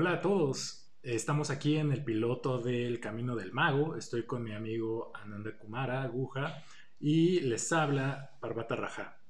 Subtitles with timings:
[0.00, 3.96] Hola a todos, estamos aquí en el piloto del Camino del Mago.
[3.96, 6.62] Estoy con mi amigo Ananda Kumara Aguja
[7.00, 9.20] y les habla Parvata Raja.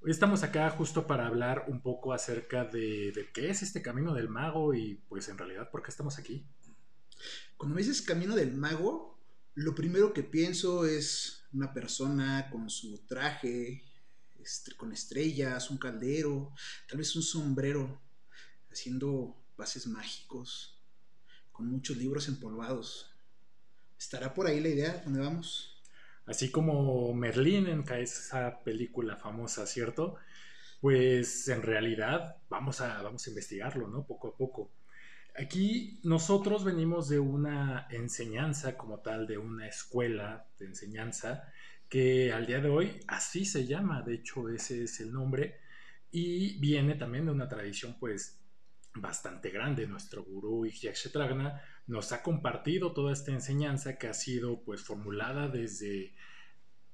[0.00, 4.14] Hoy estamos acá justo para hablar un poco acerca de, de, qué es este Camino
[4.14, 6.46] del Mago y pues en realidad por qué estamos aquí.
[7.58, 9.20] Cuando me dices Camino del Mago,
[9.56, 13.84] lo primero que pienso es una persona con su traje,
[14.78, 16.54] con estrellas, un caldero,
[16.88, 18.00] tal vez un sombrero,
[18.70, 20.80] haciendo pases mágicos,
[21.50, 23.12] con muchos libros empolvados.
[23.98, 25.02] ¿Estará por ahí la idea?
[25.04, 25.82] ¿Dónde vamos?
[26.26, 30.14] Así como Merlín en esa película famosa, ¿cierto?
[30.80, 34.06] Pues en realidad vamos a, vamos a investigarlo, ¿no?
[34.06, 34.70] Poco a poco.
[35.34, 41.52] Aquí nosotros venimos de una enseñanza como tal, de una escuela de enseñanza,
[41.88, 45.58] que al día de hoy así se llama, de hecho ese es el nombre,
[46.12, 48.38] y viene también de una tradición pues
[49.00, 49.86] bastante grande.
[49.86, 56.14] Nuestro gurú Ixyakshetragna nos ha compartido toda esta enseñanza que ha sido pues formulada desde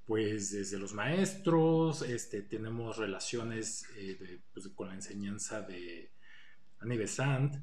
[0.07, 6.11] pues desde los maestros, este, tenemos relaciones eh, pues, con la enseñanza de
[6.81, 7.57] Annie Besant,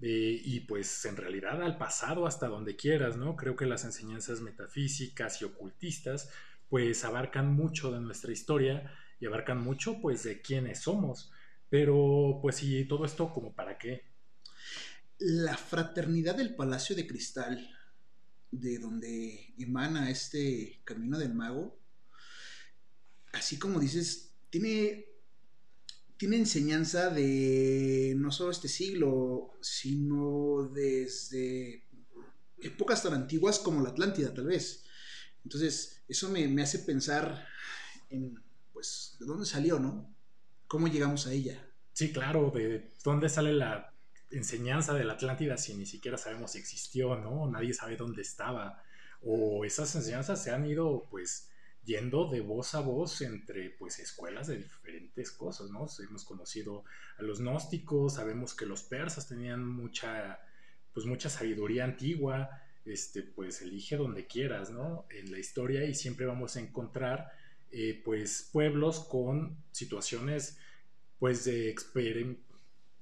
[0.00, 3.34] y pues en realidad al pasado hasta donde quieras, ¿no?
[3.34, 6.30] Creo que las enseñanzas metafísicas y ocultistas
[6.68, 11.32] pues abarcan mucho de nuestra historia y abarcan mucho pues de quiénes somos.
[11.70, 14.04] Pero pues y todo esto como para qué?
[15.18, 17.68] La fraternidad del Palacio de Cristal,
[18.50, 21.78] de donde emana este camino del mago,
[23.32, 25.08] así como dices, tiene
[26.18, 31.84] tiene enseñanza de no solo este siglo, sino desde
[32.60, 34.84] épocas tan antiguas como la Atlántida, tal vez.
[35.44, 37.46] Entonces, eso me, hace pensar
[38.10, 40.12] en, pues, ¿de dónde salió, no?
[40.68, 41.66] ¿Cómo llegamos a ella?
[41.92, 43.94] Sí, claro, de dónde sale la
[44.30, 47.50] enseñanza de la Atlántida si ni siquiera sabemos si existió, ¿no?
[47.50, 48.82] Nadie sabe dónde estaba.
[49.22, 51.48] O esas enseñanzas se han ido, pues,
[51.84, 55.86] yendo de voz a voz entre pues escuelas de diferentes cosas, ¿no?
[56.06, 56.84] Hemos conocido
[57.16, 60.38] a los gnósticos, sabemos que los persas tenían mucha
[60.92, 62.50] pues mucha sabiduría antigua,
[62.84, 65.06] este pues elige donde quieras, ¿no?
[65.08, 67.30] En la historia y siempre vamos a encontrar
[67.70, 70.58] eh, pues pueblos con situaciones
[71.18, 72.36] pues de, de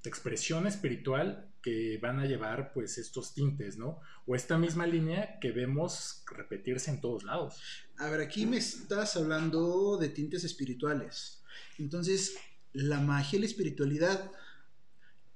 [0.04, 4.00] expresión espiritual que van a llevar pues estos tintes, ¿no?
[4.24, 7.60] O esta misma línea que vemos repetirse en todos lados.
[7.98, 11.42] A ver, aquí me estás hablando de tintes espirituales.
[11.78, 12.36] Entonces,
[12.72, 14.30] la magia y la espiritualidad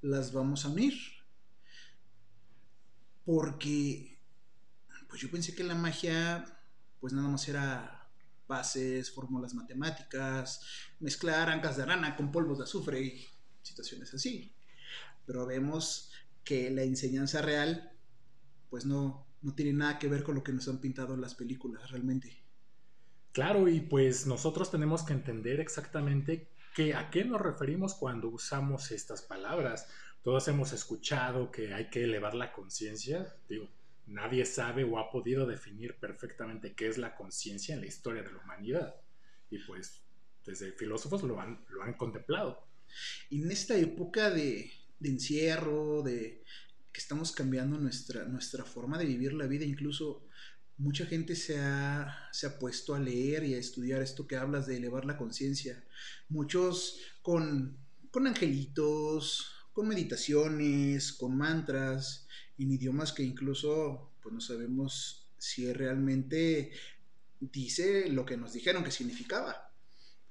[0.02, 0.94] las vamos a unir.
[3.24, 4.18] Porque,
[5.08, 6.44] pues yo pensé que la magia,
[7.00, 7.99] pues nada más era
[8.50, 10.60] bases, fórmulas matemáticas,
[10.98, 13.26] mezclar ancas de rana con polvos de azufre y
[13.62, 14.52] situaciones así.
[15.24, 16.10] Pero vemos
[16.44, 17.92] que la enseñanza real,
[18.68, 21.90] pues no, no tiene nada que ver con lo que nos han pintado las películas
[21.90, 22.42] realmente.
[23.32, 28.90] Claro, y pues nosotros tenemos que entender exactamente que, a qué nos referimos cuando usamos
[28.90, 29.88] estas palabras.
[30.22, 33.34] Todos hemos escuchado que hay que elevar la conciencia.
[33.48, 33.68] Digo,
[34.10, 38.32] nadie sabe o ha podido definir perfectamente qué es la conciencia en la historia de
[38.32, 38.94] la humanidad.
[39.50, 40.02] Y pues
[40.44, 42.66] desde filósofos lo han, lo han contemplado.
[43.30, 46.42] En esta época de, de encierro, de
[46.92, 50.26] que estamos cambiando nuestra, nuestra forma de vivir la vida, incluso
[50.76, 54.66] mucha gente se ha, se ha puesto a leer y a estudiar esto que hablas
[54.66, 55.84] de elevar la conciencia.
[56.28, 57.78] Muchos con,
[58.10, 62.26] con angelitos, con meditaciones, con mantras,
[62.58, 66.70] en idiomas que incluso pues no sabemos si realmente
[67.40, 69.72] dice lo que nos dijeron que significaba.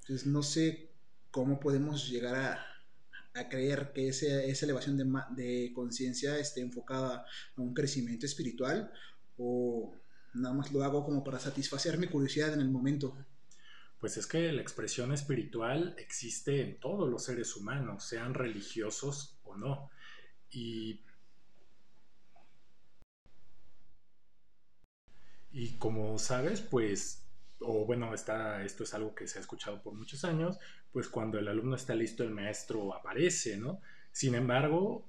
[0.02, 0.92] Entonces no sé
[1.32, 5.06] cómo podemos llegar a, creer que esa elevación de,
[5.36, 8.92] de conciencia esté enfocada a un crecimiento espiritual
[9.40, 9.96] o
[10.36, 13.18] nada más lo hago como para satisfacer mi curiosidad en el momento.
[14.00, 19.56] Pues es que la expresión espiritual existe en todos los seres humanos, sean religiosos o
[19.56, 19.90] no.
[20.50, 21.04] Y,
[25.52, 27.26] y como sabes, pues
[27.60, 30.58] o bueno, está, esto es algo que se ha escuchado por muchos años,
[30.92, 33.82] pues cuando el alumno está listo, el maestro aparece, ¿no?
[34.12, 35.06] Sin embargo,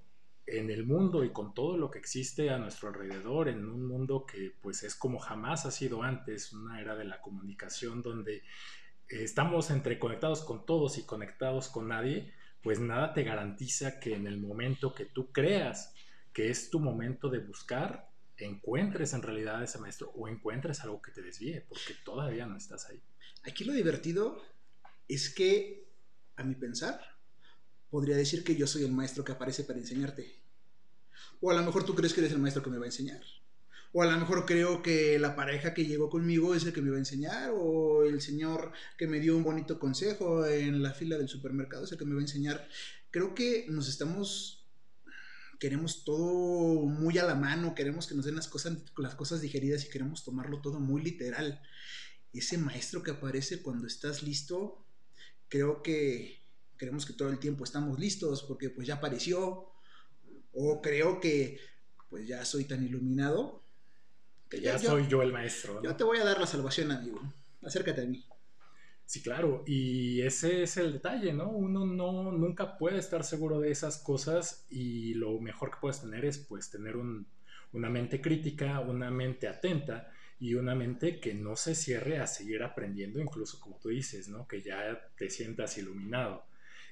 [0.46, 4.26] en el mundo y con todo lo que existe a nuestro alrededor, en un mundo
[4.26, 8.42] que pues es como jamás ha sido antes, una era de la comunicación donde
[9.10, 14.38] estamos entreconectados con todos y conectados con nadie, pues nada te garantiza que en el
[14.38, 15.92] momento que tú creas
[16.32, 21.10] que es tu momento de buscar, encuentres en realidad ese maestro o encuentres algo que
[21.10, 23.02] te desvíe, porque todavía no estás ahí.
[23.44, 24.40] Aquí lo divertido
[25.08, 25.88] es que,
[26.36, 27.00] a mi pensar,
[27.90, 30.40] podría decir que yo soy el maestro que aparece para enseñarte.
[31.40, 33.22] O a lo mejor tú crees que eres el maestro que me va a enseñar.
[33.92, 36.90] O a lo mejor creo que la pareja que llegó conmigo es el que me
[36.90, 37.50] va a enseñar.
[37.54, 41.92] O el señor que me dio un bonito consejo en la fila del supermercado es
[41.92, 42.68] el que me va a enseñar.
[43.10, 44.60] Creo que nos estamos
[45.60, 49.84] queremos todo muy a la mano, queremos que nos den las cosas, las cosas digeridas
[49.84, 51.60] y queremos tomarlo todo muy literal.
[52.32, 54.86] Ese maestro que aparece cuando estás listo,
[55.48, 56.40] creo que
[56.78, 59.66] queremos que todo el tiempo estamos listos porque pues ya apareció.
[60.52, 61.60] O creo que
[62.08, 63.62] pues ya soy tan iluminado.
[64.50, 65.80] Que ya, soy yo el maestro.
[65.82, 67.20] Yo te voy a dar la salvación, amigo.
[67.62, 68.24] Acércate a mí.
[69.06, 71.50] Sí, claro, y ese es el detalle, ¿no?
[71.50, 76.24] Uno no, nunca puede estar seguro de esas cosas y lo mejor que puedes tener
[76.24, 81.74] es pues tener una mente crítica, una mente atenta y una mente que no se
[81.74, 84.46] cierre a seguir aprendiendo, incluso como tú dices, ¿no?
[84.46, 86.44] Que ya te sientas iluminado.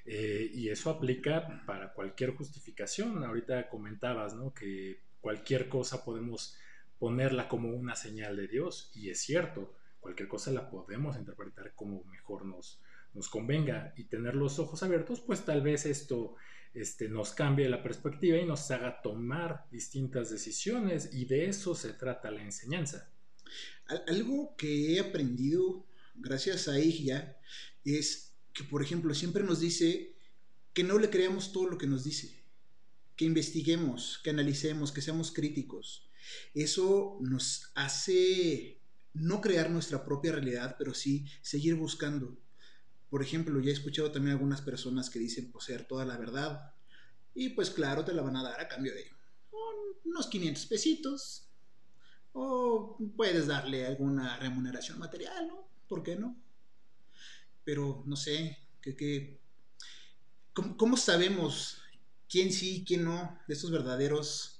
[0.05, 3.23] Eh, y eso aplica para cualquier justificación.
[3.23, 4.53] Ahorita comentabas, ¿no?
[4.53, 6.57] Que cualquier cosa podemos
[6.99, 12.03] ponerla como una señal de Dios y es cierto cualquier cosa la podemos interpretar como
[12.05, 12.81] mejor nos,
[13.13, 16.35] nos convenga y tener los ojos abiertos, pues tal vez esto
[16.73, 21.93] este, nos cambie la perspectiva y nos haga tomar distintas decisiones y de eso se
[21.93, 23.11] trata la enseñanza.
[24.07, 25.85] Algo que he aprendido
[26.15, 27.39] gracias a ella
[27.83, 30.15] es que, por ejemplo, siempre nos dice
[30.73, 32.43] que no le creamos todo lo que nos dice,
[33.15, 36.08] que investiguemos, que analicemos, que seamos críticos.
[36.53, 38.79] Eso nos hace
[39.13, 42.37] no crear nuestra propia realidad, pero sí seguir buscando.
[43.09, 46.73] Por ejemplo, ya he escuchado también algunas personas que dicen poseer toda la verdad.
[47.33, 49.05] Y pues claro, te la van a dar a cambio de
[50.05, 51.45] unos 500 pesitos.
[52.31, 55.67] O puedes darle alguna remuneración material, ¿no?
[55.87, 56.39] ¿Por qué no?
[57.63, 58.57] Pero no sé,
[60.53, 61.81] ¿cómo, ¿cómo sabemos
[62.29, 64.58] quién sí y quién no de estos verdaderos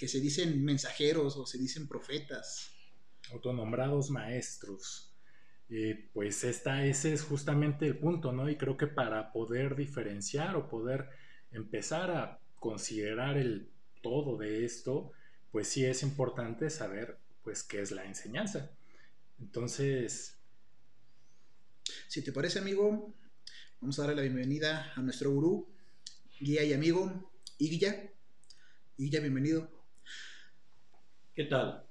[0.00, 2.70] que se dicen mensajeros o se dicen profetas?
[3.32, 5.12] autonombrados maestros.
[6.14, 8.48] pues esta, ese es justamente el punto, ¿no?
[8.48, 11.10] Y creo que para poder diferenciar o poder
[11.52, 13.70] empezar a considerar el
[14.02, 15.12] todo de esto,
[15.52, 18.70] pues sí es importante saber, pues, qué es la enseñanza.
[19.38, 20.38] Entonces...
[22.08, 23.14] Si te parece, amigo,
[23.80, 25.68] vamos a darle la bienvenida a nuestro gurú,
[26.40, 28.10] guía y amigo, Igya.
[28.96, 29.79] Igya, bienvenido.
[31.34, 31.84] ¿Qué tal?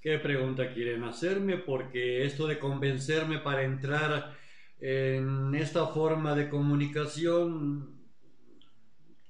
[0.00, 1.58] ¿Qué pregunta quieren hacerme?
[1.58, 4.34] Porque esto de convencerme para entrar
[4.80, 8.00] en esta forma de comunicación,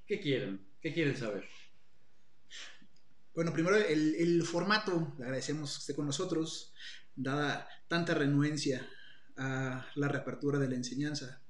[0.07, 0.61] ¿qué quieren?
[0.79, 1.43] ¿Qué quieren saber?
[3.35, 6.73] Bueno, primero el, formato, le agradecemos que esté con nosotros,
[7.13, 8.87] dada tanta renuencia
[9.35, 11.41] a la reapertura de la enseñanza,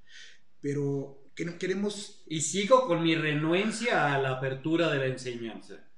[0.59, 2.23] pero queremos...
[2.27, 5.90] Y sigo con mi renuencia a la apertura de la enseñanza.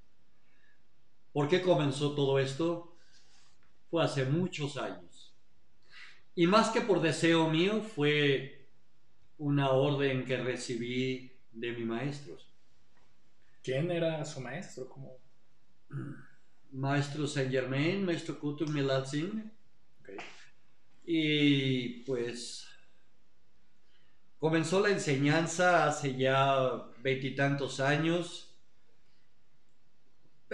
[1.33, 2.93] ¿Por qué comenzó todo esto?
[3.93, 5.35] fue hace muchos años.
[6.33, 8.67] Y más que por deseo mío, fue
[9.37, 12.51] una orden que recibí de mis maestros.
[13.61, 14.89] ¿Quién era su maestro?
[14.89, 15.15] ¿Cómo?
[16.71, 19.05] Maestro Saint Germain, maestro Kutu Milal
[21.05, 22.67] Y pues
[24.39, 28.52] comenzó la enseñanza hace ya veintitantos años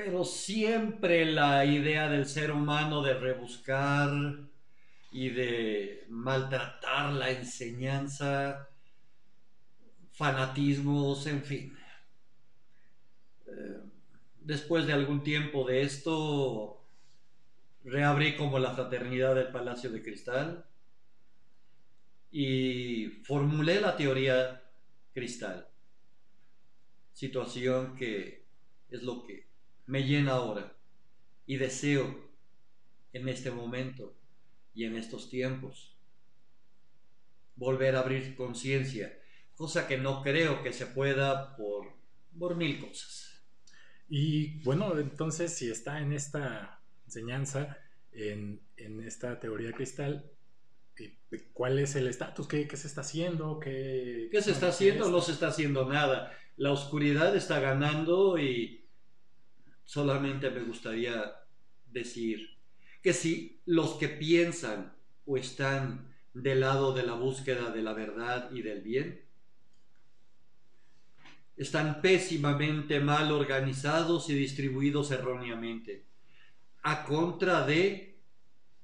[0.01, 4.09] pero siempre la idea del ser humano de rebuscar
[5.11, 8.69] y de maltratar la enseñanza,
[10.13, 11.77] fanatismos, en fin.
[13.45, 13.81] Eh,
[14.39, 16.81] después de algún tiempo de esto,
[17.83, 20.65] reabrí como la fraternidad del Palacio de Cristal
[22.31, 24.63] y formulé la teoría
[25.13, 25.67] cristal,
[27.11, 28.45] situación que
[28.89, 29.48] es lo que
[29.89, 30.71] me llena ahora
[31.47, 32.29] y deseo
[33.11, 34.15] en este momento
[34.75, 35.97] y en estos tiempos
[37.55, 39.19] volver a abrir conciencia,
[39.55, 41.87] cosa que no creo que se pueda por,
[42.37, 43.41] por mil cosas.
[44.07, 47.79] Y bueno, entonces si está en esta enseñanza,
[48.11, 48.61] en,
[49.07, 50.31] esta teoría cristal,
[50.99, 51.17] eh,
[51.51, 52.47] ¿cuál es el estatus?
[52.47, 53.59] ¿Qué, se está haciendo?
[53.59, 55.09] ¿Qué, ¿Qué se está haciendo?
[55.09, 56.37] No se está haciendo nada.
[56.57, 58.78] La oscuridad está ganando y
[59.89, 61.33] solamente me gustaría
[61.87, 62.47] decir
[63.01, 64.93] que si los que piensan
[65.25, 69.25] o están del lado de la búsqueda de la verdad y del bien,
[71.57, 76.05] están pésimamente mal organizados y distribuidos erróneamente,
[76.83, 78.19] a contra de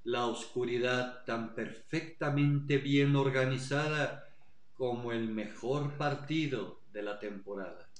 [0.06, 4.28] la oscuridad tan perfectamente bien organizada
[4.74, 7.92] como el mejor partido de la temporada.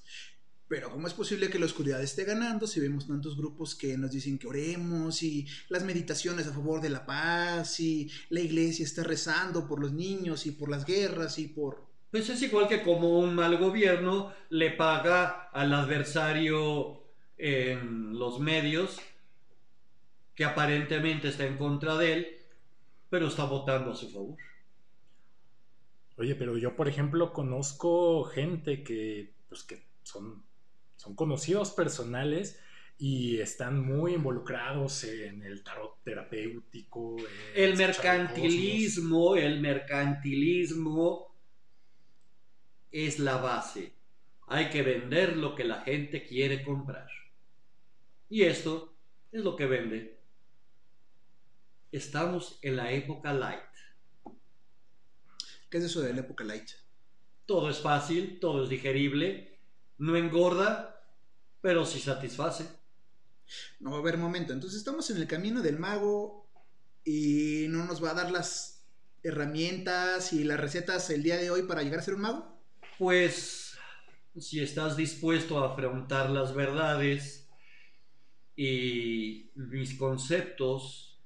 [0.68, 4.10] Pero ¿cómo es posible que la oscuridad esté ganando si vemos tantos grupos que nos
[4.10, 9.04] dicen que oremos y las meditaciones a favor de la paz y la iglesia está
[9.04, 11.86] rezando por los niños y por las guerras y por...
[12.10, 17.02] Pues es igual que como un mal gobierno le paga al adversario
[17.38, 18.98] en los medios
[20.34, 22.26] que aparentemente está en contra de él,
[23.08, 24.36] pero está votando a su favor.
[26.18, 30.42] Oye, pero yo, por ejemplo, conozco gente que, pues, que son,
[30.96, 32.58] son conocidos personales
[32.98, 37.16] y están muy involucrados en el tarot terapéutico.
[37.54, 41.34] El mercantilismo, el mercantilismo
[42.90, 43.92] es la base.
[44.48, 47.08] Hay que vender lo que la gente quiere comprar.
[48.28, 48.96] Y esto
[49.32, 50.18] es lo que vende.
[51.92, 53.60] Estamos en la época light.
[55.68, 56.70] ¿Qué es eso de la época light?
[57.44, 59.55] Todo es fácil, todo es digerible,
[59.98, 61.02] no engorda,
[61.60, 62.66] pero sí satisface.
[63.80, 64.52] No va a haber momento.
[64.52, 66.48] Entonces estamos en el camino del mago
[67.04, 68.84] y no nos va a dar las
[69.22, 72.60] herramientas y las recetas el día de hoy para llegar a ser un mago.
[72.98, 73.76] Pues
[74.38, 77.48] si estás dispuesto a afrontar las verdades
[78.54, 81.20] y mis conceptos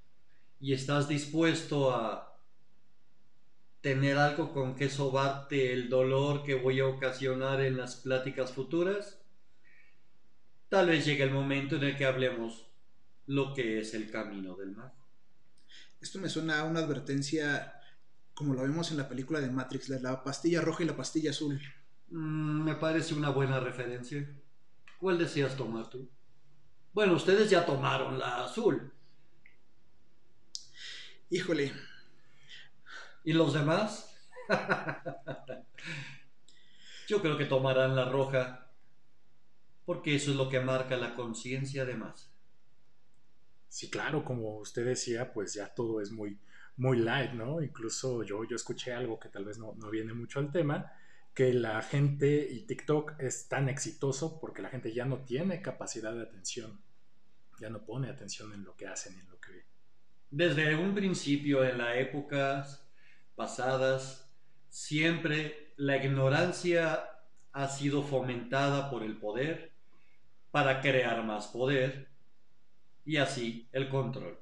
[0.58, 2.29] y estás dispuesto a
[3.80, 9.20] tener algo con que sobarte el dolor que voy a ocasionar en las pláticas futuras,
[10.68, 12.66] tal vez llegue el momento en el que hablemos
[13.26, 14.94] lo que es el camino del mago.
[16.00, 17.80] Esto me suena a una advertencia
[18.40, 21.60] como lo vemos en la película de Matrix, la pastilla roja y la pastilla azul.
[22.08, 24.26] Mm, me parece una buena referencia.
[24.98, 26.08] ¿Cuál deseas tomar tú?
[26.94, 28.94] Bueno, ustedes ya tomaron la azul.
[31.28, 31.70] Híjole,
[33.24, 34.14] ¿Y los demás?
[37.08, 38.70] Yo creo que tomarán la roja,
[39.84, 42.30] porque eso es lo que marca la conciencia de más.
[43.68, 46.38] Sí, claro, como usted decía, pues ya todo es muy,
[46.76, 47.62] muy light, ¿no?
[47.62, 50.92] Incluso yo, yo escuché algo que tal vez no, no viene mucho al tema,
[51.34, 56.12] que la gente y TikTok es tan exitoso porque la gente ya no tiene capacidad
[56.12, 56.80] de atención,
[57.60, 59.64] ya no pone atención en lo que hacen y en lo que ven.
[60.30, 62.66] Desde un principio, en la época
[63.40, 64.30] pasadas,
[64.68, 67.08] siempre la ignorancia
[67.52, 69.72] ha sido fomentada por el poder
[70.50, 72.10] para crear más poder
[73.02, 74.38] y así el control.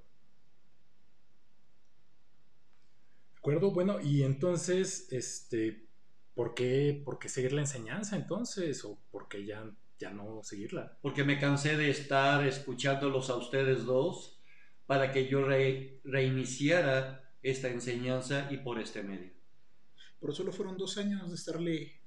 [3.34, 3.70] ¿De acuerdo?
[3.70, 5.86] Bueno, y entonces, este,
[6.34, 8.84] ¿por qué, por qué seguir la enseñanza entonces?
[8.84, 9.64] ¿O por qué ya,
[10.00, 10.98] ya no seguirla?
[11.02, 14.42] Porque me cansé de estar escuchándolos a ustedes dos
[14.86, 15.46] para que yo
[16.02, 19.33] reiniciara esta enseñanza y por este medio.
[20.21, 22.00] Pero solo fueron dos años de estarle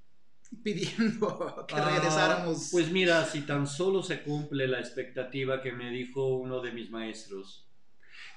[0.63, 2.69] pidiendo que ah, regresáramos.
[2.71, 6.89] Pues mira, si tan solo se cumple la expectativa que me dijo uno de mis
[6.89, 7.67] maestros,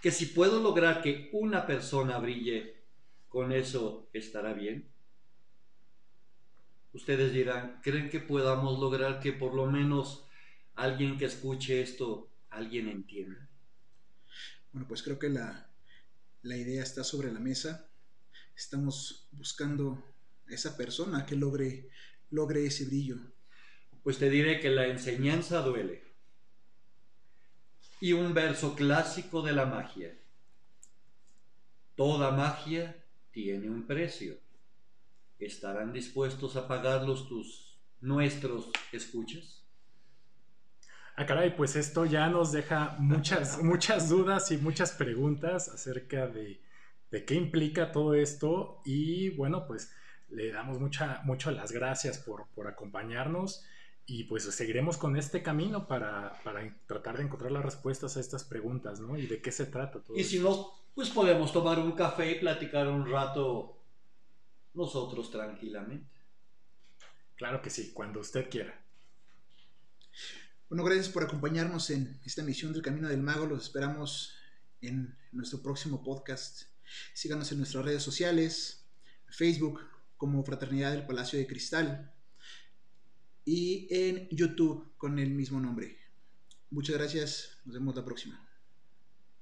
[0.01, 2.85] que si puedo lograr que una persona brille,
[3.29, 4.89] con eso estará bien.
[6.93, 10.29] Ustedes dirán, ¿creen que podamos lograr que por lo menos
[10.77, 13.49] alguien que escuche esto, alguien entienda?
[14.71, 15.69] Bueno, pues creo que la,
[16.45, 17.89] la idea está sobre la mesa.
[18.55, 20.05] Estamos buscando
[20.49, 21.89] a esa persona que logre,
[22.31, 23.17] logre ese brillo.
[24.03, 26.05] Pues te diré que la enseñanza duele.
[27.99, 30.15] Y un verso clásico de la magia.
[31.97, 34.39] Toda magia tiene un precio.
[35.39, 39.64] ¿Estarán dispuestos a pagarlos tus nuestros escuchas?
[41.17, 46.61] Ah, caray, pues esto ya nos deja muchas, muchas dudas y muchas preguntas acerca de,
[47.27, 48.81] qué implica todo esto.
[48.85, 49.93] Y bueno, pues
[50.29, 53.65] le damos mucha, mucho las gracias por, acompañarnos
[54.07, 56.33] y pues seguiremos con este camino para,
[56.87, 59.17] tratar de encontrar las respuestas a estas preguntas, ¿no?
[59.17, 60.17] Y de qué se trata todo.
[60.17, 63.79] Y si no, pues podemos tomar un café y platicar un rato
[64.75, 66.11] nosotros tranquilamente.
[67.37, 68.81] Claro que sí, cuando usted quiera.
[70.75, 73.47] Bueno, gracias por acompañarnos en esta emisión del Camino del Mago.
[73.47, 74.35] Los esperamos
[74.81, 76.63] en nuestro próximo podcast.
[77.13, 78.85] Síganos en nuestras redes sociales,
[79.29, 79.83] Facebook
[80.17, 82.13] como Fraternidad del Palacio de Cristal
[83.45, 85.97] y en YouTube con el mismo nombre.
[86.71, 88.44] Muchas gracias, nos vemos la próxima.